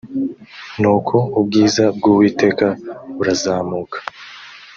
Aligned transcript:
nuko 0.79 1.15
ubwiza 1.39 1.83
bw’uwiteka 1.97 2.67
burazamuka 3.15 3.97